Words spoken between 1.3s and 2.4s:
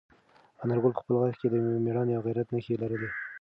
کې د میړانې او